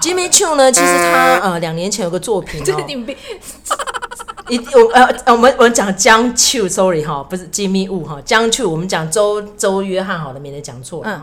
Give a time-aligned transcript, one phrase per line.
[0.00, 2.84] Jimmy Choo 呢，其实他呃两年前有个作品哦，
[4.50, 11.02] 一我呃我们我们讲江 Choo，sorry 哈，不是 Jimmy Woo 哈，江 Choo，我们讲周周约翰好了，免得讲错。
[11.04, 11.22] 嗯。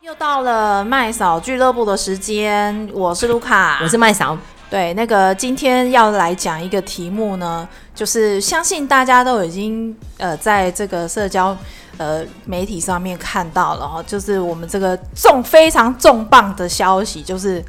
[0.00, 4.36] 又到了麦嫂俱乐部的时间，我是卢卡，我是麦嫂。
[4.70, 11.56] 对，那个今天要来讲一个题目呢，就是相信大家都已经呃在这个社交
[11.98, 17.62] 呃媒体上面看到了哈，就是我们这个重非常重磅的消息，就是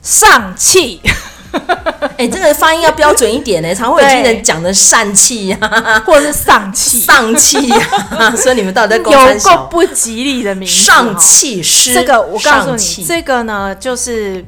[0.00, 0.98] 上气。
[2.16, 10.74] 哎，这个发音要标准一点呢， 常会有人讲的疝气呀，或者是丧气、丧气呀， 所以你们到底在有够不吉利的名字？
[10.74, 14.44] 上气师，这个我告诉你，这个呢就是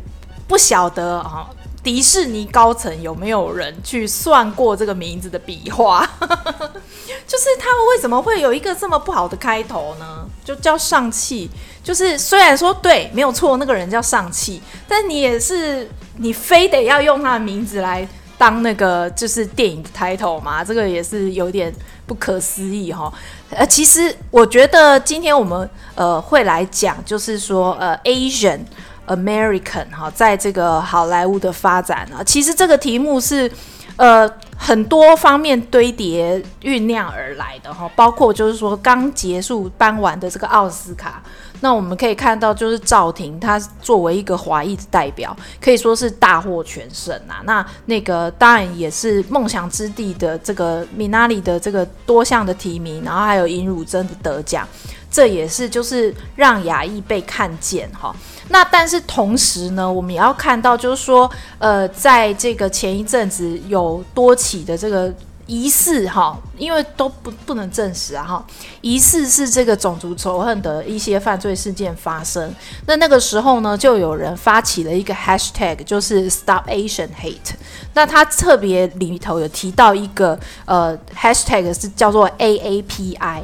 [0.48, 1.46] 不晓得啊。
[1.86, 6.04] 迪士尼高层有没有人去算过这个名字的笔画？
[6.18, 10.26] 就是他们为什么会有一个这么不好的开头呢？
[10.44, 11.48] 就叫上气，
[11.84, 20.64] 就是虽然说对，没有错，那个人叫上气，但你也是你非得要用他的名字来当那个就是电影的 title 吗？
[20.64, 21.72] 这个也是有点
[22.04, 23.12] 不可思议哈。
[23.50, 28.58] 呃，其实我觉得今天我们呃会来讲，就是说呃 Asian。
[29.06, 33.50] American 哈，在这个好莱坞的发展啊，其实这个题目是
[33.96, 41.22] 呃很多方面堆叠酝酿而来的哈，包括就是说刚结束颁完的这个奥斯卡，
[41.60, 47.40] 那我们可以看到就是赵婷她作为一个华裔的代表，可以说是大获全胜啊。
[47.44, 54.66] 那那个当然也是梦想之地的这个米娜里的这个多项的提名，然后还有尹汝贞的得奖，
[55.10, 58.14] 这也是就是让亚裔被看见哈。
[58.48, 65.12] 那但是同时呢，我们也要看到，就是说，呃，在这个前一阵子有多起的这个
[65.46, 68.46] 疑似哈，因为都不不能证实啊哈，
[68.80, 72.52] 疑似是这个种族仇恨的一些犯罪事件发生。
[72.86, 77.54] 那那个时候呢，就有人发起了一个 hashtag，就是 Stop Asian Hate。
[77.94, 83.42] 那他特别里头有提到一个呃 hashtag 是叫做 AAPI。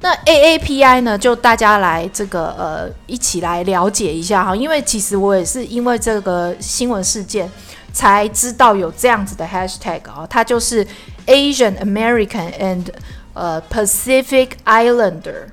[0.00, 7.50] 那 AAPI 呢，就大家来这个呃一起来了解一下哈，因为其实我也是因为这个新闻事件
[7.92, 10.86] 才知道有这样子的 hashtag 啊，它就是
[11.26, 12.86] Asian American and
[13.34, 15.46] 呃 Pacific Islander。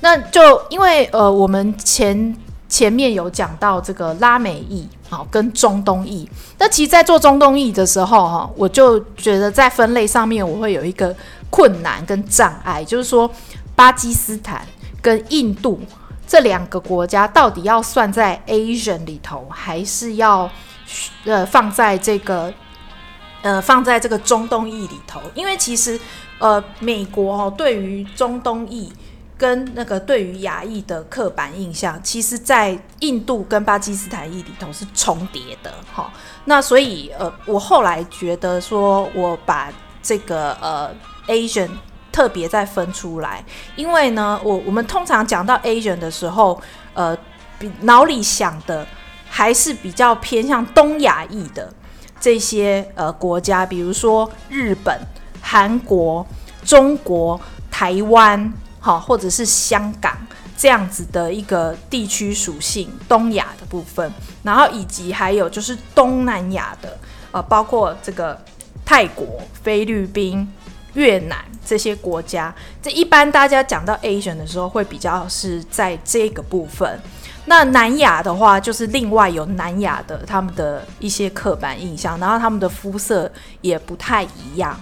[0.00, 2.36] 那就因为呃我们前
[2.68, 6.28] 前面有讲到这个拉美裔好跟中东裔，
[6.58, 11.14] 那其实在做中东裔的时候哈，我就觉得在分类上面我会有一个
[11.48, 13.30] 困难跟障碍，就是说。
[13.76, 14.66] 巴基斯坦
[15.02, 15.80] 跟印度
[16.26, 20.50] 这两个国家到底要算在 Asian 里头，还是要
[21.24, 22.52] 呃放在这个
[23.42, 25.20] 呃放在这个中东裔里头？
[25.34, 26.00] 因为其实
[26.38, 28.90] 呃美国哦对于中东裔
[29.36, 36.10] 跟那个对于亚裔的刻板印象，其实在印度跟巴基斯坦裔里头是重叠的哈。
[36.46, 40.94] 那所以呃我后来觉得说我把这个呃
[41.26, 41.68] Asian
[42.14, 43.44] 特别再分出来，
[43.74, 47.18] 因为呢，我我们通常讲到 Asian 的时候，呃，
[47.58, 48.86] 比脑里想的
[49.28, 51.74] 还是比较偏向东亚裔的
[52.20, 54.96] 这些呃国家，比如说日本、
[55.42, 56.24] 韩国、
[56.64, 60.16] 中国、台湾，好，或者是香港
[60.56, 64.08] 这样子的一个地区属性，东亚的部分，
[64.44, 66.96] 然后以及还有就是东南亚的，
[67.32, 68.40] 呃，包括这个
[68.84, 69.26] 泰国、
[69.64, 70.48] 菲律宾。
[70.94, 77.00] 越南这些国家，这一般大家讲到 Asian 的时候，会比较是在这个部分。
[77.46, 83.30] 那南亚的话，就是另外有南亚的他们的一些刻板印象，然后他们的肤色
[83.60, 84.80] 也不太一样。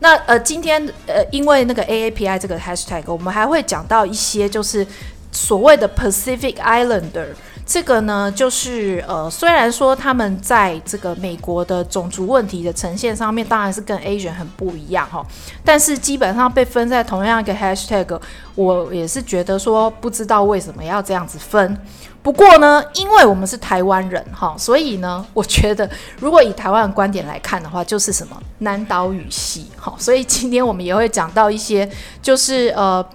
[0.00, 4.86] 那呃，今天呃，因为那个 AAPI 这个 hashtag，我们还会讲到一些就是
[5.30, 7.28] 所谓的 Pacific Islander。
[7.70, 15.24] 这个呢，就是呃，虽然说他们在这个美国的种族问题的呈现上面，当然是跟 Asian 很不一样哈，
[15.64, 18.20] 但是基本上被分在同样一个 hashtag，
[18.56, 21.78] 我也是觉得说不知道为什么要这样子分。
[22.24, 31.88] 不过呢，因为我们是台湾人哈，所以呢，我觉得如果以台湾的观点来看的话，就是什么南岛语系哈，所以今天我们也会讲到一些，
[32.20, 33.06] 就是呃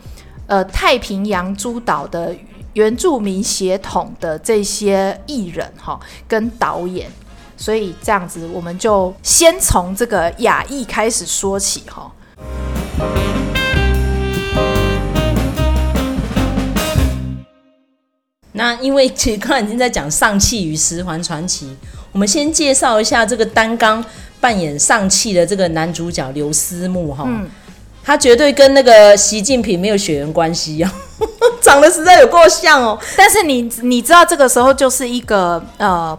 [0.48, 2.34] 呃太平洋诸岛的。
[2.76, 7.10] 原住民血统的这些艺人哈，跟导演，
[7.56, 12.12] 所以这样子我们就先从这个亚裔开始说起哈。
[18.52, 21.68] 那因为其实刚才已经在讲《上气与十环传奇》，
[22.12, 24.04] 我们先介绍一下这个担纲
[24.42, 27.50] 扮演上汽的这个男主角刘思慕哈，嗯、
[28.04, 30.94] 他绝对跟那个习近平没有血缘关系啊，
[31.66, 32.98] 长得实在有够像哦。
[33.18, 36.18] 但是你你知道这个时候就是一个呃。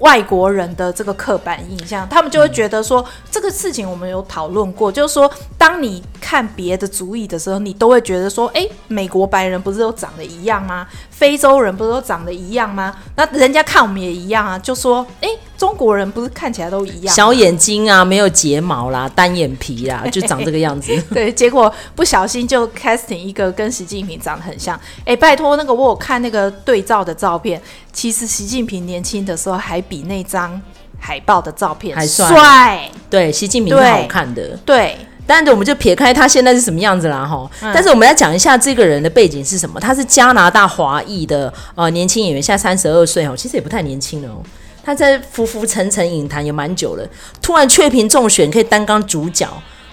[0.00, 10.86] 外国人的这个刻板印象，他们就会觉得说，这个事情我们有讨论过，就是说，当你看别的族裔的时候，你都会觉得说，哎，美国白人不是都长得一样吗？
[11.10, 12.96] 非洲人不是都长得一样吗？
[13.14, 15.28] 那人家看我们也一样啊，就说，哎。
[15.60, 20.90] 中国人不是看起来都一样，小眼睛啊，没有睫毛啦，单眼皮啦， 就长这个样子。
[21.12, 24.74] 对，结果不小心就 casting 一个跟习近平长得很像。
[25.00, 27.60] 哎、欸，拜托，那个我有看那个对照的照片，
[27.92, 30.58] 其实习近平年轻的时候还比那张
[30.98, 32.90] 海报的照片还帅。
[33.10, 34.58] 对，习近平是好看的。
[34.64, 34.96] 对，
[35.26, 37.46] 但是我们就撇开他现在是什么样子啦，哈。
[37.60, 39.78] 嗯、但是我们来讲一下这个人的背景是什么？
[39.78, 44.40] 他是加拿大华裔的呃年轻演员，现在三十二岁哦，其实也不太年轻了哦。
[44.82, 47.08] 他在浮浮沉沉影坛也蛮久了，
[47.42, 49.46] 突然雀屏中选，可以担纲主角。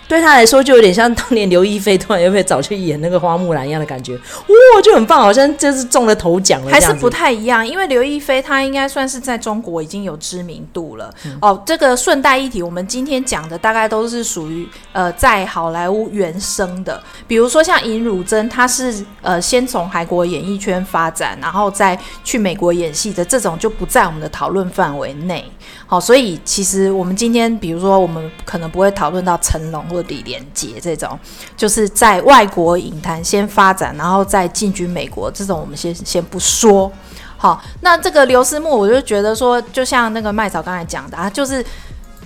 [0.07, 6.71] 对他来说，就有点像当年刘亦菲突然又被找去演那个花木兰一样的感觉，哇，就很棒，好像就是中了头奖了。
[6.71, 11.13] 还是不太一样，因为刘亦菲她应该算是在中国已经有知名度了。
[11.25, 25.43] 嗯、哦，这个顺带一提，我们今天讲的大概都是属于呃在好莱坞原生的，比如说像尹汝贞，她是呃先从韩国演艺圈发展，然后再去美国演戏的，这种就不在我们的讨论范围内。
[25.85, 31.17] 好，所以其实我们今天，比如说，我们可能不会讨论到成龙或李连杰这种，
[31.55, 36.91] 就是在外国影坛先发展，然后再进军美国这种，我们先先不说。
[37.35, 41.65] 好，那这个刘思慕，我就觉得说，就像那个麦草刚才讲的啊，就是，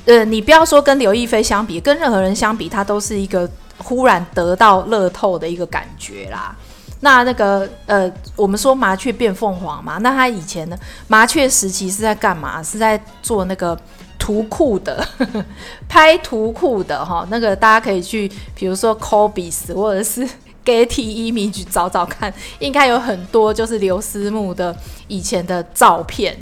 [0.06, 6.56] 呃，你不要说跟刘亦菲相比，跟任何人相比，他都是一个忽然得到乐透的一个感觉啦。
[7.02, 10.78] 那那个呃，我们说麻雀变凤凰嘛，那他以前呢，
[11.08, 12.62] 麻雀时期是在干嘛？
[12.62, 13.78] 是在做那个
[14.22, 15.04] 图库的，
[15.90, 17.26] 拍图库的哈。
[17.32, 20.22] 那个大家可以去，比如说 Cobi's 或者是
[20.64, 24.78] Getty Image 找找看，应该有很多就是刘思慕的
[25.08, 26.38] 以前的照片。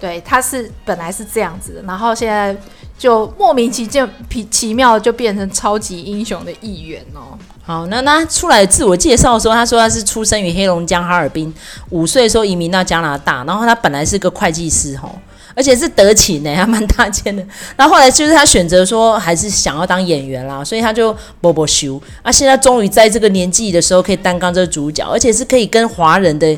[0.00, 2.56] 对，他是本来是这样子的，然后现在
[2.96, 7.36] 就莫名其妙奇奇妙就变成超级英雄的一员哦。
[7.64, 11.52] 好，那他出来自我介绍的时候，他说他是出生于黑龙江哈尔滨，
[11.90, 15.18] 五岁的时候移民到加拿大，然后他本来是个会计师吼，
[15.58, 17.44] 而且是德勤呢，还蛮大件的。
[17.76, 26.56] 然后后来就是他选择说还是想要当演员啦，所以他就波波修啊，现在终于在这个年纪的时候可以担纲这个主角，而且是可以跟华人的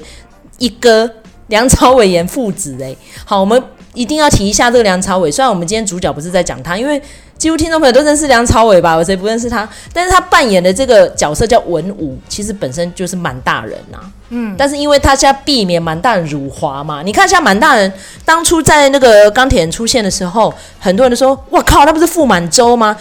[0.58, 1.10] 一哥
[1.46, 2.94] 梁朝伟演父子诶。
[3.24, 3.60] 好，我们
[3.94, 7.00] 一定要提一下这个梁朝伟，虽然我们今天主角不是在讲他，因为。
[7.40, 8.96] 几乎听众朋友都认识梁朝伟吧？
[8.96, 9.66] 有谁不认识他？
[9.94, 14.12] 但是他扮演的这个角色叫文武，其实本身就是满大人呐、啊。
[14.28, 17.90] 嗯，但是因为他现在避免满大人辱华嘛，你看一下满大人
[18.26, 22.94] 当初在那个钢铁人出现的时候，很多人都说：“哇靠，他不是傅满洲吗？”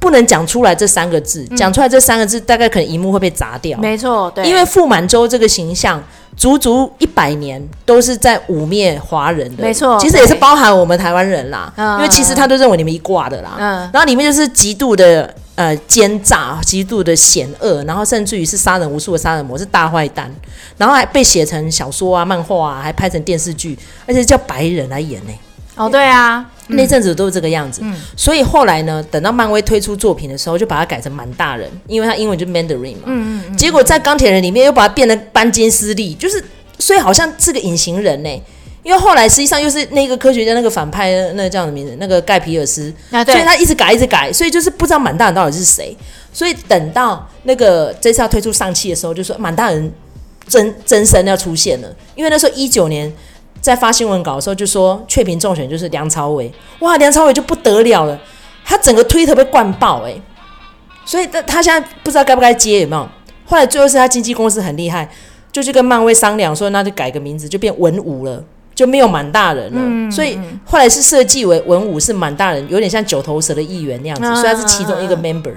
[0.00, 3.78] 不能讲出来这三个字，讲出来这三个字，大概可能荧幕会被砸掉。
[3.78, 6.02] 没错，对，因为傅满洲这个形象。
[6.36, 20.30] 足足一百年都是在污蔑华人的，没错，其实也是包含我们台湾人啦，因为其实他都认为你们一挂的啦，嗯，然后里面就是极度的呃奸诈，极度的险恶，然后甚至于是杀人无数的杀人魔，是大坏蛋，
[20.76, 25.32] 然后还被写成小说啊、漫画啊，还拍成电视剧，而且叫白人来演呢。
[25.76, 26.44] 哦，对啊。
[26.68, 33.02] 那阵子都是这个样子，嗯、所以后来呢，等到漫威推出作品的时候，就把它改成满大人，因为他英文就 Mandarin 嘛。
[33.06, 36.42] 嗯嗯嗯、结果在钢铁人里面又把它变得班金斯利，就是
[36.78, 38.42] 所以好像是个隐形人呢。
[38.82, 41.96] 因为后来实际上又是那个科学家那个反派那个叫什么名字？
[41.98, 42.92] 那个盖皮尔斯。
[43.10, 45.96] 啊、所以他一直改一直改，所以就是不知道满大人到底是谁。
[46.32, 49.92] 所以等到那个这次要推出上期的时候，就说满大人
[50.48, 53.12] 真真身要出现了，因为那时候一九年。
[53.66, 58.18] 在发新闻稿的时候就说雀屏中选就是梁朝伟，哇，梁朝伟就不得了了，
[58.64, 60.22] 他整个推特被灌爆哎、欸，
[61.04, 63.08] 所以他他现在不知道该不该接有没有？
[63.44, 65.08] 后来最后是他经纪公司很厉害，
[65.50, 68.42] 就去跟漫威商量说，那就改个名字，就变文武了，
[68.74, 69.80] 就没有满大人了。
[69.82, 75.54] 嗯、所以后来是设计为文武是满大人，有点像九头蛇的议员那样子，所以他是其中一个 member，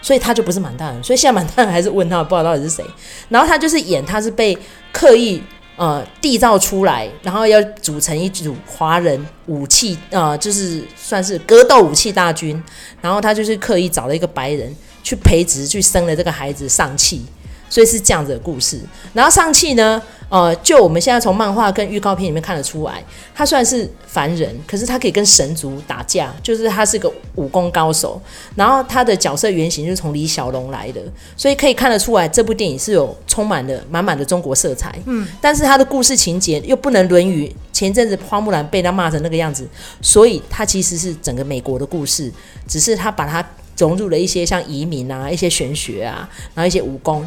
[0.00, 1.02] 所以他就不是满大人。
[1.02, 2.84] 所以现在满大人还是问他，不知道到底是谁。
[3.28, 4.58] 然后他就是演他是被
[4.90, 5.40] 刻意。
[5.82, 12.62] 呃，缔造出来，然后要组成一组华人武器，呃，就是算是格斗武器大军。
[13.00, 14.72] 然后他就是刻意找了一个白人
[15.02, 17.26] 去培植，去生了这个孩子上气。
[17.72, 18.78] 所以是这样子的故事。
[19.14, 23.02] 然后上气呢，呃，就我们现在从漫画跟预告片里面看得出来，
[23.34, 28.20] 他虽然是凡人，可是他可以跟神族打架，就是他是个武功高手。
[28.54, 31.00] 然后他的角色原型就是从李小龙来的，
[31.34, 34.94] 所以可以看得出来，这部电影是有充满了满满的中国色彩。
[35.06, 39.66] 嗯，但是他的故事情节又不能论于前阵子花木兰被他骂成那个样子，
[40.02, 42.30] 所以他其实是整个美国的故事，
[42.68, 43.42] 只是他把它
[43.78, 47.26] 融入了一些像移民啊、一些玄学啊，然后一些武功。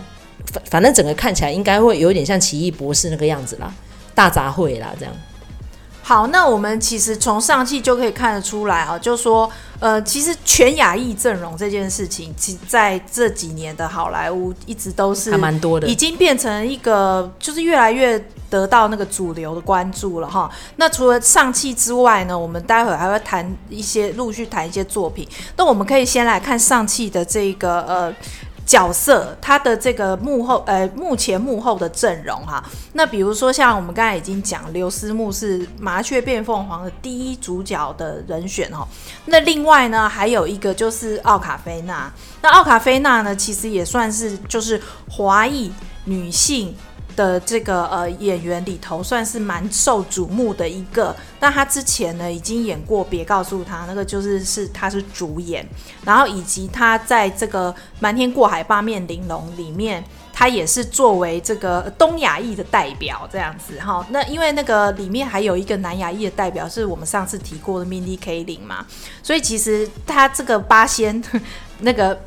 [0.51, 3.73] 反反正整个看起来应该会有点像奇异博士那个样子啦，
[4.13, 5.13] 大杂烩啦这样。
[6.01, 20.47] 好，那我们其实从上期就可以看得出来啊，就说呃，其实全亚裔阵容这件事情，其在这几年的好莱坞一直都是还蛮多的，已经变成一个就是越来越得到那个主流的关注了哈。
[20.75, 25.27] 那除了上期之外呢，我们待会儿还会谈一些陆续谈一些作品。
[25.57, 28.13] 那我们可以先来看上期的这个呃。
[28.75, 38.85] 角色他的这个幕后呃，幕前幕后的阵容哈，那比如说像我们刚才已经讲，刘思慕是麻雀变凤凰的第一主角的人选哈，
[39.27, 45.71] 那另外呢还有一个就是奥卡菲娜，那奥卡菲娜呢其实也算是就是华裔
[46.03, 46.75] 女性。
[47.15, 55.67] 的这个呃演员里头算是蛮受瞩目的一个，那他之前呢已经演过《别告诉他》，那个就是是他是主演，
[56.03, 60.03] 然后以及他在这个《瞒天过海八面玲珑》里面，
[60.33, 64.05] 他也是作为这个东亚裔的代表这样子哈。
[64.09, 68.85] 那因为那个里面还有一个南亚裔的代表是我们上次提过的 Mindy Kaling 嘛，
[69.23, 71.23] 所以其实他这个八仙
[71.79, 72.19] 那个。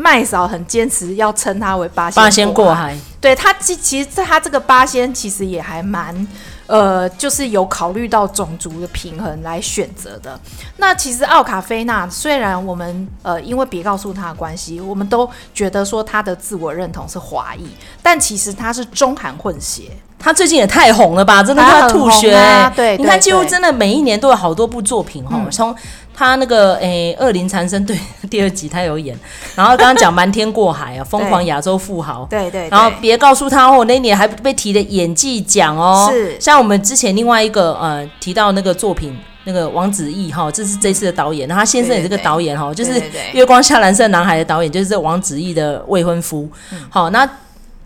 [0.00, 2.96] 麦嫂很坚持要称他为八仙过海，八仙过海。
[3.20, 6.26] 对他其其实他这个八仙其实也还蛮
[6.66, 10.40] 呃，就是有考虑到种族的平衡来选择的。
[10.78, 17.68] 那其实奥卡菲娜虽然我们呃因为别告诉他的关系，我们都觉得说他的自我认同是华裔，
[18.02, 19.90] 但其实他是中韩混血。
[20.18, 22.34] 他最近也太红了吧，真的他吐血。
[22.34, 25.76] 啊、对，你看几乎真的每一年都有好多部作品哈，从、嗯。
[26.20, 27.98] 他那个诶，欸《恶灵缠身》对
[28.28, 29.18] 第二集他有演，
[29.54, 36.10] 然后刚刚讲《瞒天过海》啊，《疯狂亚洲富豪》对对，然后别告诉他哦，那一年还被提的演技奖哦。
[36.12, 43.00] 是，像我们之前另外一个呃提到那个作品，那个王子异哈，这是这次的导演，然后他先生也是个导演哈，就是
[43.32, 46.46] 《月光下蓝色男孩》的导演，就是这王子异的未婚夫。
[46.90, 47.26] 好，那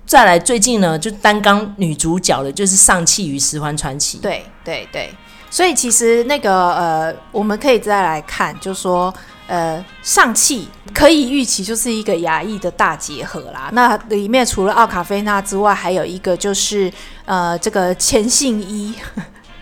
[0.05, 4.19] 再来最近呢，就担纲女主角的就是《上气与十环传奇》。
[4.21, 5.09] 对对对。
[5.55, 9.15] 所以其实那个呃，我们可以再来看，就是说
[9.47, 13.69] 呃，上汽可以预期就是一个亚裔的大结合啦。
[13.71, 16.93] 那里面除了奥卡菲娜之外，还有一个就是
[17.25, 18.97] 呃，这个钱信伊。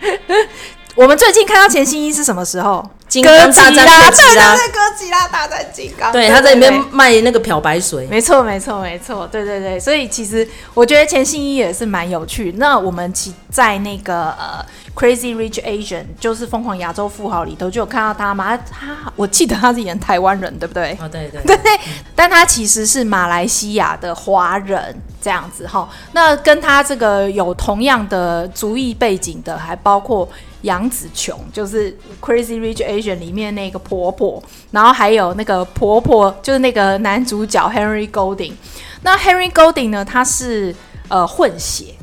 [0.97, 2.83] 我们最近看到钱信伊是什么时候？
[3.07, 6.11] 金刚大战哥吉拉，对对对，哥吉拉大战金刚。
[6.11, 8.07] 对，他在里面卖那个漂白水。
[8.07, 9.27] 没错，没错，没错。
[9.27, 12.51] 对对对，所以其实我觉得钱信伊也是蛮有趣。
[12.57, 14.65] 那我们其在那个呃。
[14.95, 20.95] Crazy Rich Asian 就是疯狂亚洲富豪里头就有看到他嘛，他我记得他是演台湾人，对不对？
[21.01, 21.79] 哦，对对对，对，
[22.15, 25.89] 但他其实是马来西亚的华人这样子哈。
[26.11, 30.29] 那跟他这个有同样的族裔背景的，还包括
[30.61, 38.53] 杨紫琼，就是 Crazy Rich Asian 里面那个婆婆，然后还有那个婆婆就是那个男主角 Henry Golding。
[39.01, 40.73] 那 Henry Golding 呢，他是
[41.07, 41.95] 呃混血。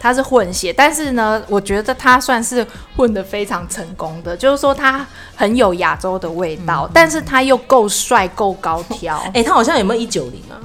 [0.00, 9.16] 他是混血，但是呢，我觉得他算是混得非常成功的，就是说他很有亚洲的味道，嗯、但是他又够帅、够高挑。
[9.26, 10.56] 哎、欸，他好像有没有一九零啊？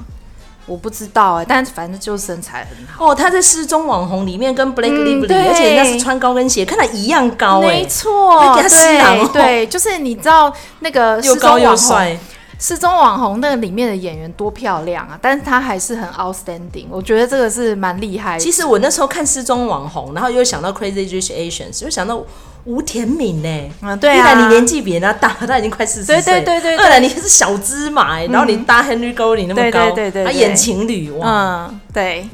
[0.66, 3.10] 我不知道哎、欸，但是反正就是身材很好。
[3.10, 10.50] 哦，他在失踪网红里面跟 Blake Lively，、嗯、而且人家是穿高跟鞋，看他一样高哎、欸，没错， 对 对，就是你知道
[10.80, 12.18] 那个又高又帅。
[12.58, 15.18] 失踪网红那个里面的演员多漂亮啊！
[15.20, 18.40] 但是他还是很 outstanding，我觉得这个是蛮厉害的。
[18.40, 22.22] 其实我那时候看失踪网红，然后又想到 Crazy Rich Asians，又想到
[22.64, 23.70] 吴天敏呢。
[23.82, 24.16] 嗯，对啊。
[24.16, 26.22] 一来你年纪比人家大，他已经快四十岁。
[26.22, 26.84] 对对对对。
[26.84, 31.68] 二来你是小芝麻，然后你搭 Henry Golding 那么高，对对对，他演情侣哇。
[31.68, 32.28] 嗯，对。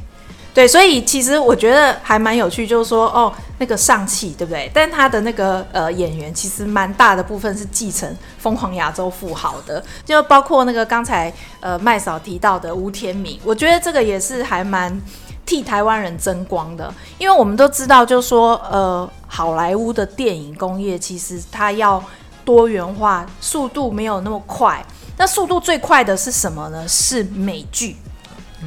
[0.53, 4.69] 对，所以其实我觉得还蛮有趣，就是说哦，那个上汽对不对？
[4.75, 15.01] 但他的那个呃演员其实蛮大的部分是继承《疯狂亚洲富豪》的，就包括那个刚才呃麦嫂提到的吴天明，我觉得这个也是还蛮
[15.47, 22.03] 替台湾人争光的，因为我们都知道，就是说呃好莱坞的电影工业其实它要
[22.45, 24.85] 多元化，速度没有那么快，
[25.17, 26.89] 那速度最快的是什么呢？
[26.89, 27.97] 是美剧。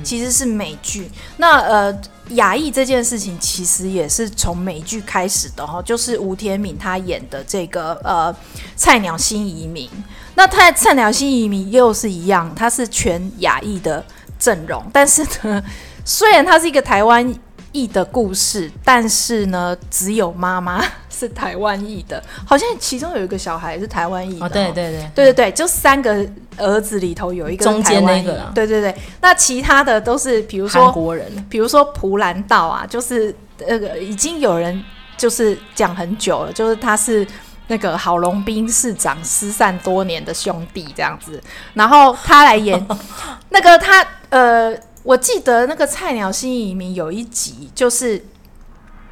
[0.01, 8.33] 其实是美剧，那呃，亚裔这件事情其实也是从美剧开始的哈，就是吴天敏他演的这个呃
[8.75, 9.87] 《菜鸟新移民》，
[10.35, 14.03] 那他《菜鸟新移民》又是一样，他是全亚裔的
[14.39, 15.63] 阵容，但是呢，
[16.03, 17.33] 虽然他是一个台湾
[17.71, 20.83] 裔的故事，但是呢，只有妈妈
[21.23, 24.45] 是台湾裔的，好像其中有一个小孩是台湾裔的。
[24.45, 26.25] 哦，对对对，对对对，就三个
[26.57, 33.33] 儿子里头有一个中间那个，对对对，那其他的都是比如说韩国人，比如说朴兰道啊，就是
[33.67, 34.83] 那个已经有人
[35.15, 37.25] 就是讲很久了，就是他是
[37.67, 41.41] 那个郝龙斌市长失散多年的兄弟这样子，
[41.73, 42.85] 然后他来演
[43.49, 44.75] 那个他呃。
[45.05, 48.23] 我记得那个菜鸟新移民有一集，就是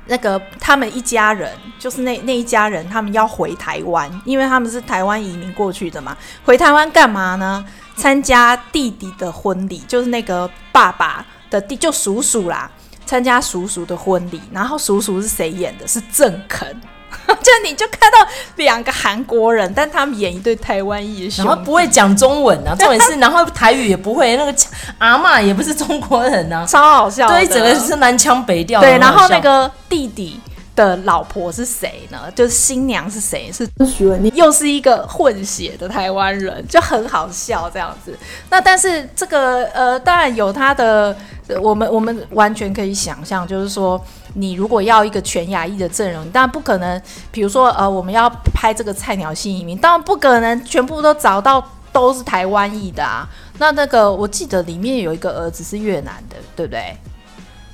[0.05, 6.17] 那个他们一家人，就是那那一家人，他们要回台湾，因为他们是台湾移民过去的嘛。
[6.43, 7.65] 回台湾干嘛呢？
[7.95, 12.69] 参加弟弟的婚礼，就是那个爸爸的弟，就叔叔啦，
[13.05, 14.41] 参加叔叔的婚礼。
[14.51, 15.87] 然后叔叔是谁演的？
[15.87, 16.75] 是郑肯。
[17.41, 18.17] 就你就看到
[18.55, 24.55] 两个韩国人，但他们演一对台湾裔的兄弟，然后不会讲中文啊， 重点是，然后台语也不会，那个
[24.99, 28.81] 阿嬷也不是中国人啊，超好笑，对，整个是南腔北调。
[28.81, 30.39] 对，然后那个弟弟
[30.75, 32.19] 的老婆是谁呢？
[32.35, 33.51] 就是新娘是谁？
[33.51, 38.17] 是徐文丽，又是一个混血的台湾人，就很好笑这样子。
[38.49, 41.15] 那但是这个呃，当然有他的，
[41.61, 43.99] 我们我们完全可以想象，就是说。
[44.33, 47.01] 你如果要一个全亚裔的阵容，当然不可能。
[47.31, 53.27] 比如说，呃，我们要拍这个菜鸟新移民，当然不可能全部都找到都是台湾裔的啊。
[53.57, 56.95] 那那个，我记得里面有一个儿子是越南的，对不对？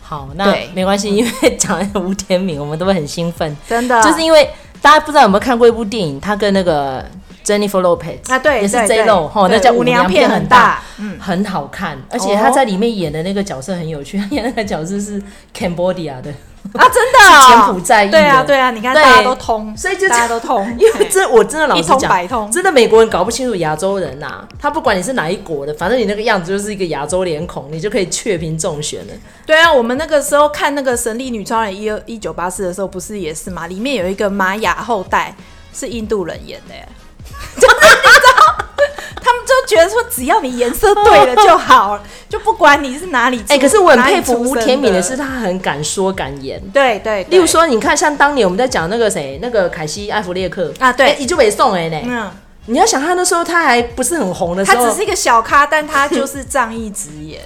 [0.01, 4.49] 好，那没关系，因为讲吴天明，我们都会很兴奋，真的，就是因为
[4.81, 7.03] 大家不知道有没有看过一部电影，他跟那个
[7.43, 15.21] Jennifer Lopez 啊，对，也是 J Lo 哈，那叫舞娘片很大，嗯，很好看，而且他在里面演的那个角色很有趣，他演那个角色是
[15.53, 16.33] Cambodia 的。
[16.73, 29.13] 啊，真的、哦，柬埔寨裔，对啊，对啊，你看大家都通，所以就大家都通， 因为这我真的老实讲，一通百通，真的美国人搞不清楚亚洲人呐、啊，他不管你是哪一国的，反正你那个样子就是一个亚洲脸孔，你就可以确屏中选了。
[29.45, 33.67] 对啊，我们那个时候看那个《神力女超人》一二一九八四的时候，不是也是吗？
[33.67, 35.35] 里面有一个玛雅后代
[35.73, 36.87] 是印度人演的耶。
[39.67, 43.39] 觉得说，只要你颜色对了就好， 就不管你是哪里。
[43.49, 46.59] 哎、欸，可是我很佩服吴天敏的是，他很敢说敢言。
[46.73, 51.99] 对对，对，例如说，你看，像当年我们在讲那个谁，那个凯西·艾弗列克啊，对，你就没送哎呢。
[52.05, 52.31] 嗯，
[52.67, 57.41] 你要想他那时候他还不是很红的时候，他只是一个小咖，但他就是仗义直言。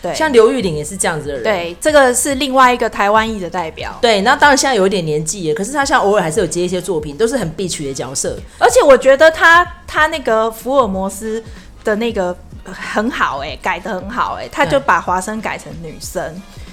[0.00, 1.42] 对，像刘玉玲也是这样子的人。
[1.42, 3.96] 对，这个是另外一个台湾裔的代表。
[4.00, 8.38] 对，那当然现在有一点年纪了，可是他现在偶尔还是有接一些作品，都是很必取的角色。
[8.58, 11.42] 而且我觉得他他那个福尔摩斯
[11.82, 16.22] 的那个很好哎、欸，改得很好哎、欸，他就把华生改成女生。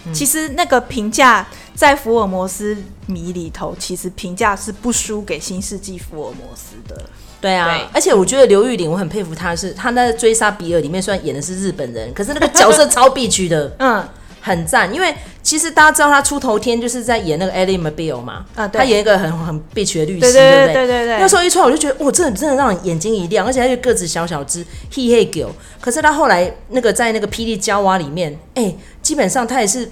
[0.07, 7.01] 嗯、其实那个评价在福尔摩斯迷里头，其实评价是不输给新世纪福尔摩斯的。
[7.45, 14.03] 对啊，对，而且我觉得刘玉玲，我很佩服她，是她在《追杀比尔》里面虽然演的是日本人，可是那个角色超必须的， 嗯，
[14.41, 14.91] 很赞。
[14.91, 21.19] 因为其实大家知道她出头天就是在演那个 Ally McBeal 嘛，啊，对，她演一个很很必须的律师，对对对对，对对对。
[21.19, 25.51] 那时候一出来我就觉得，哇，真的真的让人眼睛一亮，而且她就个子小小只，He Hey Girl。
[25.79, 29.87] 可是她后来那个在那个《霹雳娇娃》里面，哎、欸，基本上她也是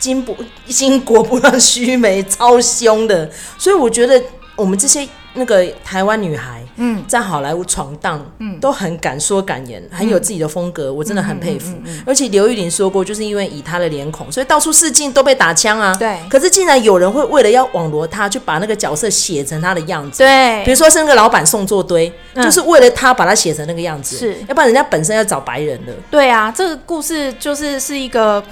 [0.00, 0.34] 巾不
[0.68, 3.30] 巾帼不让须眉，超凶的。
[3.56, 4.20] 所以我觉得
[4.56, 5.06] 我们这些。
[5.34, 11.74] 那个台湾女孩，嗯，在好莱坞闯荡，嗯，都很敢说敢言，很有自己的风格，嗯、我真的很佩服。
[12.04, 15.96] 而且刘玉玲说过，就是因为以她的脸孔，所以到处试镜都被打枪啊。
[15.98, 16.18] 对。
[16.28, 20.18] 可是竟然有人会为了要网罗她，就把那个角色写成她的样子。
[20.18, 20.62] 对。
[20.64, 24.16] 比如说是那个老板宋作堆，嗯、就是为了她把她写成那个样子。
[24.16, 24.36] 是。
[24.48, 25.92] 要不然人家本身要找白人的。
[26.10, 28.42] 对啊，这个故事就是是一个。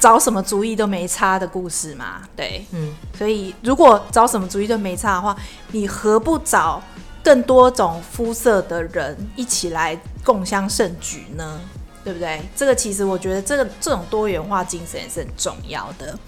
[0.00, 5.36] 找什么主意都没差的故事嘛，对，嗯，所以如果找什么主意都没差的话，
[5.72, 6.82] 你何不找
[7.22, 11.60] 更多种肤色的人一起来共襄盛举呢？
[12.04, 12.40] 对不对？
[12.56, 16.18] 这个其实我觉得这个这种多元化精神也是很重要的。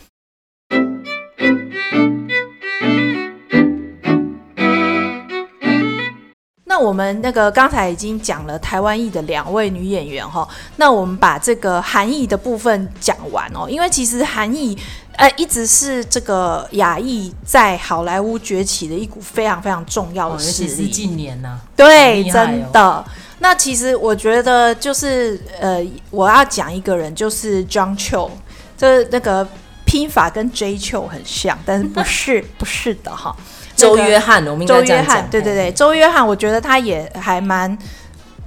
[6.81, 14.77] 我们那个刚才已经讲了台湾裔的两位女演员哈，那我们把这个韩裔的部分讲完哦，因为其实韩裔
[15.17, 20.69] 呃一直是这个亚裔在好莱坞崛起的一股非常非常重要的势力。
[20.69, 23.05] 哦，尤其是近年呢，啊，对，哦，真的。
[23.41, 28.31] 那其实我觉得就是呃，我要讲一个人，就是 John Cho，
[28.77, 29.47] 这那个
[29.87, 33.35] 拼法跟 Jay Chou 很像，但是不是不是的哈。
[33.81, 35.07] 周约翰，我们应该这样讲。
[35.07, 37.77] 周约翰，对对对，周约翰，我觉得他也还蛮，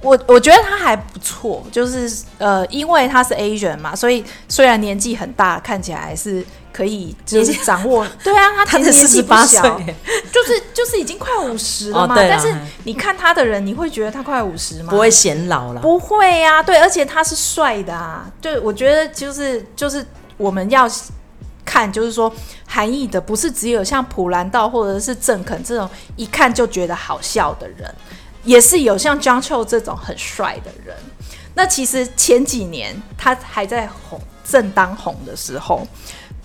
[0.00, 8.06] 我我觉得他还不错，就是呃，因为他是 Asian 嘛，所以虽然年纪很大，看起来还是可以就是掌握。
[8.22, 12.14] 对啊，他才四十八岁，就是就是已经快五十了嘛。
[12.16, 12.52] 但是
[12.84, 14.90] 你看他的人，你会觉得他快五十吗？
[14.90, 16.62] 不会显老了，不会呀。
[16.62, 18.26] 对，而且他是帅的啊。
[18.40, 20.04] 对，我觉得就是就是
[20.36, 20.88] 我们要
[21.64, 22.32] 看，就是说
[22.66, 27.92] 韩裔的不是只有像普兰道或者是郑肯这种一看就觉得好笑的人，
[28.44, 30.96] 也是有像 John Cho 这种很帅的人。
[31.54, 35.86] 那其实前几年他还在红正当红的时候，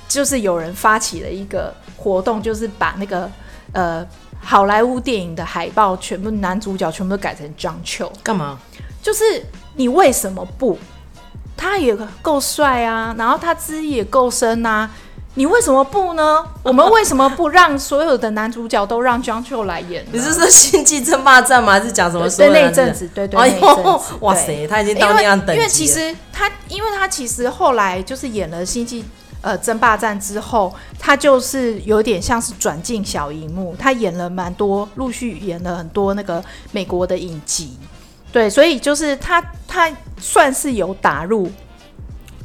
[0.08, 3.30] 就是有人发起了一个活动，就是把那个
[3.74, 4.06] 呃
[4.40, 8.12] 好莱坞电影的海报全部男主角全部都改成 John Cho。
[8.22, 8.60] 干嘛？
[9.02, 9.24] 就是
[9.76, 10.78] 你为什么不？
[11.58, 14.90] 他也够帅啊，然后他资历也够深啊。
[15.40, 16.44] 你为什么不呢？
[16.64, 20.06] 我们为什么不让所有的男主角都让 John Cho 来演？
[20.12, 21.72] 你是说《星际争霸战》吗？
[21.72, 22.30] 还是讲什么？
[22.30, 23.62] 对，那一阵子，对对，对，
[24.20, 25.56] 哇塞，他已经到那样等。
[25.56, 29.06] 因为其实他，因为他其实后来就是演了《星际
[29.40, 37.78] 呃争霸战》之后，他就是有点像是转进小荧幕，他演了蛮多，陆续演了很多那个美国的影集。
[38.34, 41.50] 对，所以就是他，他算是有打入。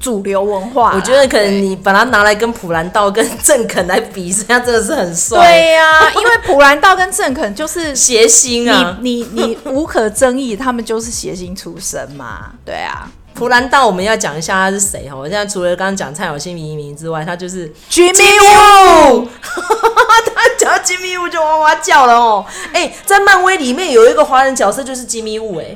[0.05, 5.39] 主流文化，我觉得可能你把它拿来跟普兰道跟郑肯来比，实际上真的是很帅。
[5.39, 12.51] 对呀、啊， 因为普兰道跟郑肯就是谐星啊，你你你无可争议，他们就是谐星出身嘛。
[12.67, 15.17] 对啊，普兰道我们要讲一下他是谁哈。
[15.17, 19.27] 我现在除了刚刚讲蔡小新移民之外，他就是 Jimmy Woo。
[20.37, 22.45] 他讲 Jimmy Woo 就哇哇叫了哦。
[22.75, 25.75] 哎、欸，在漫威里面有一个华人角色就是 Jimmy Woo 哎。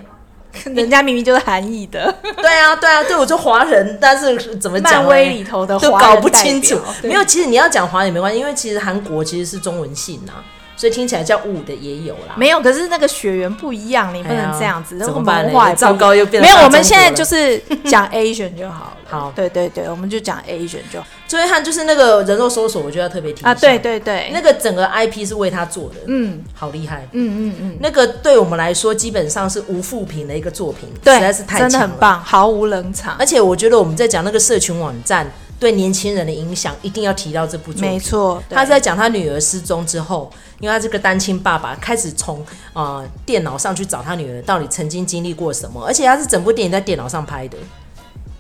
[0.75, 5.03] 人家明明就是韩裔的， 对啊，对啊，对，我就华人，但是怎么讲？
[5.05, 6.79] 漫威里头的都搞不清楚。
[7.03, 10.45] 没有，其实你要讲华人也没关系，因为其实韩国其实是中文系呐、啊。
[10.79, 15.45] 所以听起来叫五的也有啦，没有，可是那个血缘不一样，你不能这样子，怎么办？
[15.45, 16.49] 文化糟糕又变了。
[16.49, 18.93] 没有，我们现在就是讲 Asian 就好了。
[19.11, 21.07] 好，对对对，我们就讲 Asian 就好。
[21.27, 33.17] 周约翰就是那个人肉搜索，我觉得要特别提啊，对对对，那个整个 IP 是为他做的，嗯，好厉害，嗯嗯嗯，那个对我们来说基本上是无负评的一个作品，对，实在是太真的很棒，毫无冷场。
[33.19, 35.29] 而且我觉得我们在讲那个社群网站。
[35.59, 37.91] 对年轻人的影响，一定要提到这部作品。
[37.91, 47.59] 没错，他在讲他女儿失踪之后，因为他这个单亲爸爸开始从呃电脑上去找他女儿到底曾经经历过什么，而且他是整部电影在电脑上拍的。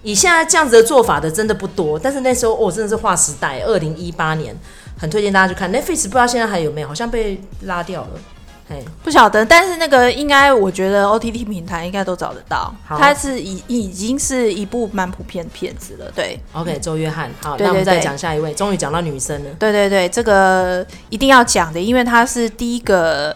[0.05, 3.61] 以现在这样子的做法的真的不多，但是那时候哦真的是划时代。
[3.63, 4.57] 二零一八年，
[4.97, 5.73] 很推荐大家去看。
[5.73, 8.11] Netflix 不知道现在还有没有，好像被拉掉了。
[9.03, 12.75] 不晓得，但是那个应该，我觉得 OTT 平台应该都找得到。
[12.87, 16.11] 它是已已经是一部蛮普遍的片子了。
[16.15, 18.53] 对，OK，周约翰，好，那我们再讲下一位。
[18.53, 19.51] 终于讲到女生了。
[19.59, 23.35] 对对对，这个一定要讲的，因为她是第一个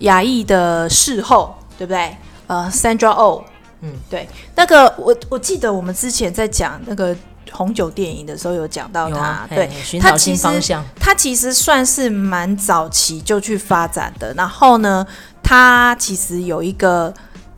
[0.00, 2.16] 亚裔的事后，对不对？
[2.46, 3.42] 呃，Sandra Oh，
[3.80, 7.16] 嗯，对，那个我我记得我们之前在讲那个。
[7.52, 10.84] 红酒电影的时候有讲到他，啊、对，寻找新方向。
[10.98, 14.32] 他其实算是蛮早期就去发展的。
[14.34, 15.06] 然后呢，
[15.42, 17.12] 他其实有一个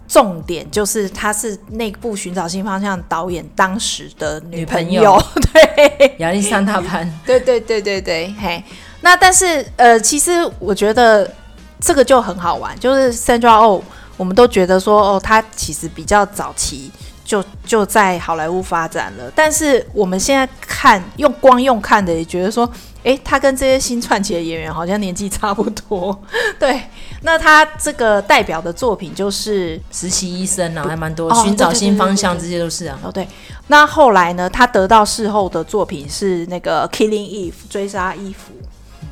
[0.08, 5.22] 重点，就是他是那部《寻找新方向》导演当时的女朋友，朋友
[5.52, 7.10] 对，亚历山大潘。
[7.26, 8.62] 对对对对对，嘿。
[9.02, 11.30] 那但是呃，其实我觉得
[11.80, 13.82] 这个就很好玩，就是 Sandra Oh，
[14.16, 16.90] 我们都觉得说哦，他其实比较早期。
[17.30, 22.68] 就就在好莱坞发展了，但是我们现在看用光用看的也觉得说，
[23.04, 26.20] 哎、欸，他跟这些新串起的演员好像年纪差不多。
[26.58, 26.82] 对，
[27.22, 32.98] 那他这个代表的作品就是《实习医生》啊，还蛮多，寻、哦、找新方向，这些都是啊。
[33.04, 33.28] 哦，对。
[33.68, 38.52] 那后来呢，他得到事后的作品是那个《Killing Eve》追杀伊芙。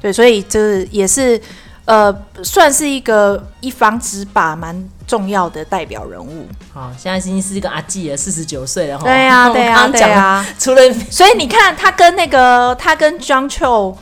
[0.01, 1.41] 对，所以这也是
[1.89, 4.89] 呃，算是一个一方之霸，蛮。
[5.09, 9.05] 重要的代表人物，好，现在已经是一个阿纪了，四十九岁了哈。
[9.05, 10.47] 对呀、啊， 对呀、啊，对呀、啊。
[10.59, 13.97] 除了，所以你看他跟那个他跟 John Cho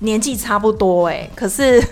[0.00, 1.82] 年纪差不多哎，可是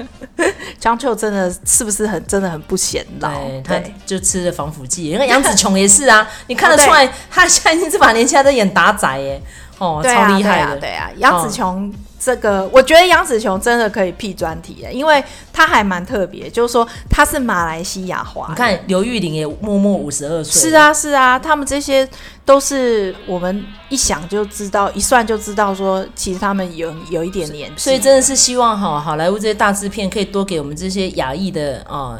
[0.80, 3.30] John Cho 真的是不是很真的很不显老？
[3.30, 3.74] 对，他
[4.06, 5.10] 就吃了防腐剂。
[5.10, 9.38] 因为杨紫琼也是啊， 你看得出来，他现在已经这把年纪还在演打仔哎，
[9.76, 10.78] 哦，超厉害的。
[10.78, 11.92] 对啊，杨紫琼。
[12.18, 18.46] 这个我觉得杨紫琼真的可以辟专题，因为她还蛮特别，就是说她是马来西亚华。
[18.48, 20.70] 你看刘玉玲也默默五十二岁。
[20.70, 22.08] 是啊是啊，他们这些
[22.44, 27.82] 都是我们一想就知道，一算就知道说，其实他们有有一点年纪。
[27.82, 32.18] 所以真的是希望哈，好莱坞这些大制片可以多给我们这些亚裔的啊。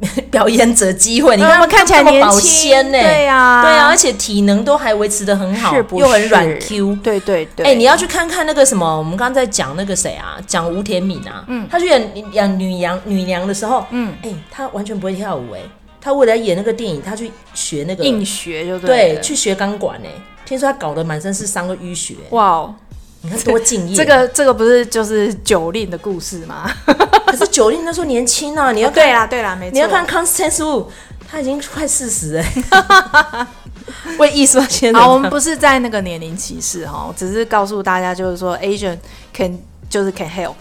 [0.30, 7.46] 表演者机会，你看他们看起来年轻呢，对呀，对呀，而且体能都还维持的很好，又很软 Q，对对。
[7.54, 7.66] 对。
[7.66, 15.60] 哎，你要去看看那个什么，我们刚刚在讲那个谁啊，讲吴天敏啊，嗯，他去演演女娘女娘的时候，嗯，哎，他完全不会跳舞，哎，
[16.00, 20.08] 他为了演那个电影，他去学那个硬学就对，对，去学钢管，哎，
[20.46, 22.74] 听说他搞得满身是伤，和淤血，哇哦，
[23.22, 23.96] 你 看多敬业。
[23.96, 26.70] 这个这个不是就是九令的故事吗？
[27.26, 29.74] 可是九令那时候年轻啊，你要、哦、对啦对啦，没错。
[29.74, 30.86] 你要看 Constance Wu，
[31.30, 33.46] 他已经快四十哎。
[34.18, 38.96] 为艺术先好，我们不是在那个年龄歧视哈，只是告诉大家就是说 Asian
[39.32, 40.54] can 就是 can help，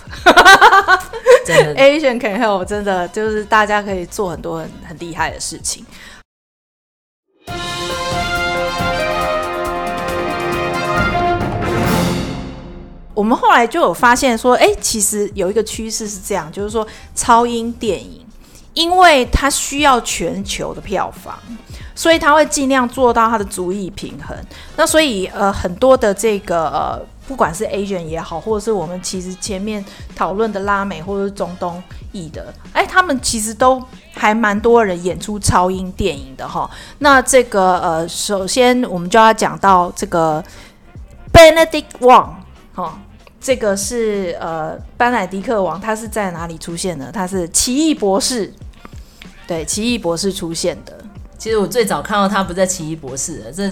[1.46, 5.86] 真的 Asian can help 真的就是大家可以做很多很很厉害的事情。
[13.20, 18.26] 我们后来就有发现说，哎、其实有一个趋势是这样，就是说超英电影，
[18.74, 21.38] 因为它需要全球的票房，
[21.94, 24.34] 所以它会尽量做到它的足以平衡。
[24.78, 29.84] 那所以呃，很多的这个呃，不管是 Asian 也好，或者是我们其实前面
[30.16, 36.72] 讨论的拉美或者是中东裔的，哎、他们其实都还蛮多人演出超英电影的哈。
[37.00, 40.42] 那这个呃，首先我们就要讲到这个
[41.34, 42.30] Benedict Wong
[42.74, 42.98] 哈。
[43.42, 47.12] 这个是呃，班乃迪克王，他是在哪里出现的？
[47.12, 48.54] 他是奇异博士，
[49.48, 50.98] 对，奇异博士出现的。
[51.38, 53.72] 其实我最早看到他不在奇异博士的，这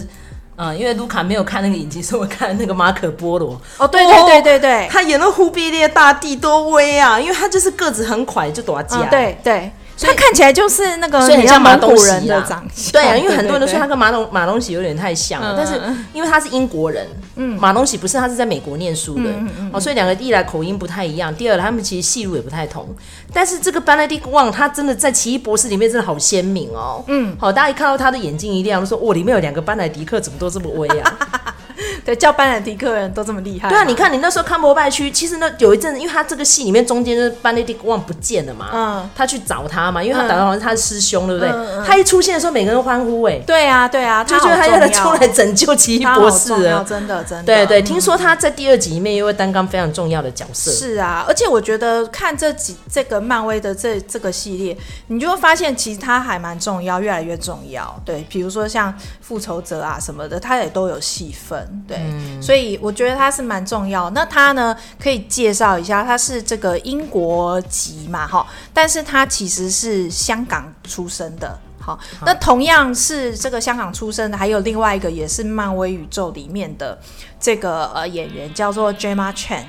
[0.56, 3.62] 嗯，因为卢卡没有看那个影集，所以我看那个马可波罗。
[3.78, 9.04] 哦，对对对对对，他演了忽必烈大帝多威啊，因为他就是个子很快，就躲家。
[9.08, 9.72] 对对。
[10.00, 12.92] 他看起来就是那个，所以很像马东人的长相。
[12.92, 15.74] 对啊， 因为很多人都说他跟马东马东喜有点太像了，但是
[16.14, 19.30] 因为他是英国人，嗯，马东喜不是，他是在美国念书的，
[19.74, 22.88] 哦，所以两个一来口音不太一样，第二他们其实戏路也不太同。
[23.34, 31.18] 但是这个 Benedict Wong 他真的在《奇异博士》里面真的好鲜明哦，嗯，好，大家一看到他的眼睛一亮，都说哇，里面有两个班莱迪克，怎么都这么威啊？
[32.08, 33.68] 对，叫班乃迪克人都这么厉害。
[33.68, 41.52] 对啊，你看你那时候康伯拜区，其实那有一阵子，因为他这个戏里面中间就是 Benedict Wong 不见了嘛，嗯，他去找他嘛，因为他打到好像他是师兄，对不对？
[41.86, 47.44] 他一出现的时候，每个人都欢呼，哎，对啊，对啊，就觉得他要来出来拯救奇异博士了，真的，真的。
[47.44, 50.72] 对对，听说他在第二集里面又会担纲非常重要的角色。
[50.72, 58.02] 是啊，而且我觉得看这几这个漫威的这这个系列，你就会发现其实他还蛮重要，越来越重要。
[58.06, 61.84] 对，比如说像复仇者啊什么的，他也都有戏份。
[61.88, 61.97] 对，
[62.42, 62.68] 所以。
[62.82, 64.10] 我觉得他是蛮重要。
[64.12, 71.60] 那他呢，可以介绍一下，他是这个英国籍嘛，哈，但是他其实是香港出生的。
[71.80, 76.98] 好，那同样是这个香港出生的，还有另外一个也是漫威宇宙里面的
[77.40, 79.64] 这个呃演员，叫做 Jemma Chan。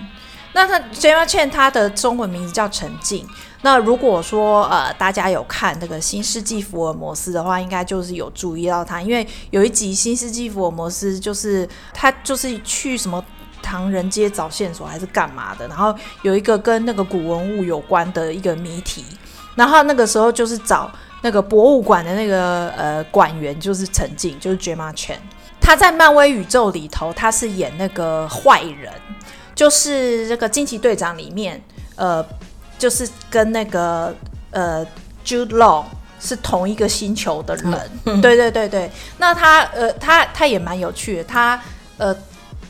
[0.52, 3.26] 那他 Jemma Chan 他的中文名字叫陈静。
[3.62, 13.22] 那如果说呃大家有看那个《新世纪福尔摩斯》的话，应该就是有注意到他，因为有一集《新世纪福尔摩斯》就是他就是去什么
[13.60, 15.92] 唐人街找线索还是干嘛的，然后
[16.22, 19.04] 有一个跟那个古文物有关的一个谜题，
[19.56, 20.88] 然后那个时候就是找
[21.22, 25.18] 那个博物馆的那个呃馆员就是陈静，就是 Gemma Chan，
[25.60, 28.92] 他在漫威宇宙里头他是演那个坏人，
[29.56, 31.60] 就是这个惊奇队长里面
[31.96, 32.24] 呃。
[32.78, 34.14] 就是跟那个
[34.52, 34.86] 呃
[35.24, 35.84] Jude Law
[36.20, 38.90] 是同一个星球的人，嗯、对对对对。
[39.18, 41.60] 那他呃他他也蛮有趣的，他
[41.96, 42.16] 呃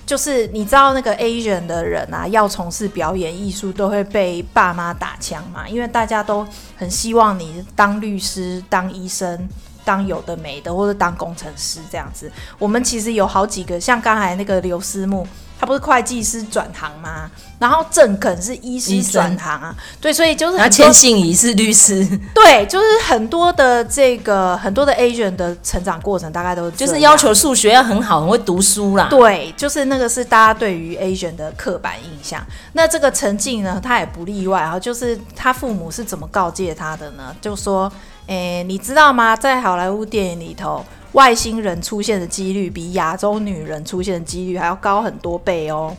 [0.06, 9.48] 就是你知道那个 Asian 的人啊，要从事表演艺术都会被爸妈打枪嘛，因为大家都很希望你当律师、当医生、
[9.84, 12.32] 当有的没的，或者当工程师这样子。
[12.58, 15.26] 我们其实有好几个，像刚才那个刘思慕。
[15.58, 17.30] 他不是会计师转行吗？
[17.58, 29.08] 然后郑肯是医师转行啊，对，所以就是他千信仪是律师， 对，就是很多的这个很多的 Asian 的成长过程，大概都是就是要求数学要很好，很会读书啦。
[29.10, 32.40] 对，就是那个是大家对于 Asian 的刻板印象。
[32.74, 37.34] 那这个陈静呢，他也不例外啊，就是他父母是怎么告诫他的呢？
[37.40, 37.92] 就说，
[38.28, 39.34] 诶，你知道吗？
[39.34, 40.84] 在好莱坞电影里头。
[41.12, 45.96] 外星人出现的几率比亚洲女人出现的几率还要高很多倍哦，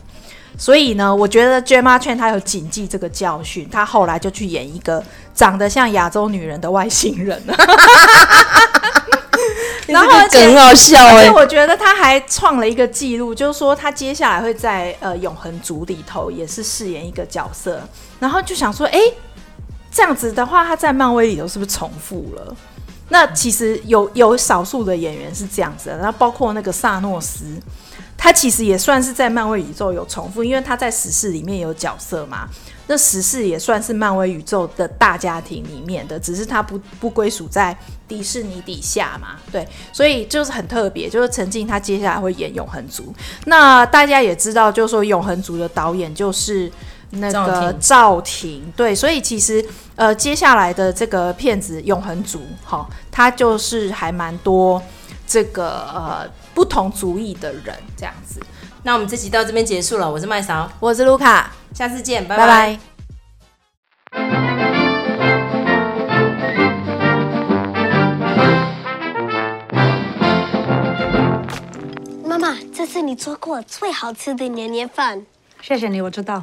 [0.56, 5.02] 所以呢，我觉得 Gemma Chan 她有谨记这个教训，她后来就去演一个
[5.34, 7.54] 长得像亚洲女人的外星人了。
[9.86, 17.82] 然后很好笑哎，我觉得他还创了一个记录，就是说他接下来会在呃永恒族里头也是饰演一个角色，
[18.20, 19.00] 然后就想说，哎，
[19.90, 22.56] 这样子的话，他在漫威里头是不是重复了？
[23.10, 27.44] 那其实有有少数的演员是这样子的，那包括那个萨诺斯，
[28.16, 32.48] 他其实也算是在漫威宇宙有重复，因为他在死侍里面有角色嘛。
[32.86, 37.76] 那死侍也算是漫威宇宙的大家庭里面的，只是他不不归属在
[38.08, 39.36] 迪士尼底下嘛。
[39.52, 43.14] 对，所以就是很特别，就是曾经他接下来会演永恒族。
[43.44, 46.70] 那大家也知道，就是说永恒族的导演就是。
[47.10, 49.64] 那个赵婷，对，所以其实
[49.96, 54.80] 呃，接下来的这个片子《永恒族》哈，它就是还蛮多
[55.26, 58.40] 这个呃不同族裔的人这样子。
[58.82, 60.10] 那我们这集到这边结束了。
[60.10, 62.46] 我是麦嫂，我是卢卡，下次见，拜拜。
[62.46, 62.78] 拜拜。
[72.24, 75.26] 妈妈，这是你做过最好吃的年夜饭。
[75.60, 76.42] 谢谢你，我知道。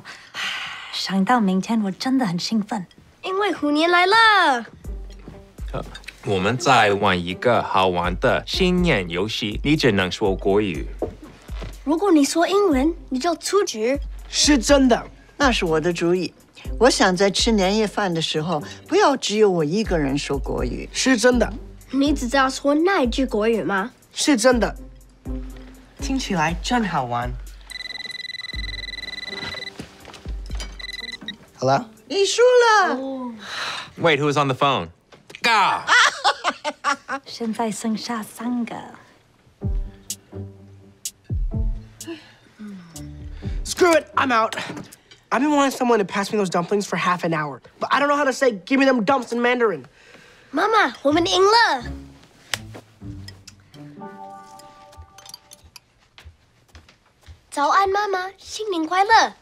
[0.94, 2.86] 想到明天，我真的很兴奋，
[3.24, 4.66] 因为虎年来了。
[6.26, 10.86] 我们再玩一个好玩的新年游戏，你只能说国语。
[11.84, 13.98] 如果你说英文，你就出局。
[14.28, 15.06] 是真的，
[15.38, 16.34] 那是我的主意。
[16.80, 20.90] 我想在吃年夜饭的时候，不要只有我一个人说国语。
[20.92, 21.54] 是真的。
[21.92, 23.92] 你只知道说那一句国语吗？
[24.14, 24.76] 是真的。
[26.02, 27.32] 听起来真好玩。
[31.59, 32.97] 好了，你输了。
[32.97, 33.33] Oh.
[33.99, 34.89] Wait, who's on the phone?
[35.43, 35.83] Go.
[37.27, 38.75] 现在剩下三个。
[43.65, 44.57] Screw it, I'm out.
[45.31, 48.01] I've been wanting someone to pass me those dumplings for half an hour, but I
[48.01, 49.85] don't know how to say "Give me them dumps" in Mandarin.
[50.51, 51.85] 妈妈，我们赢了。
[57.51, 59.33] 早安，妈妈，新年快乐。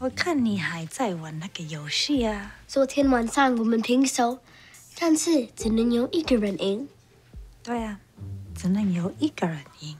[0.00, 2.56] 我看你还在玩那个游戏啊。
[2.66, 4.40] 昨天晚上我们平手。
[4.96, 6.88] 但是只能由一个人赢。
[7.64, 7.98] 对啊，
[8.54, 9.96] 只能由一个人赢。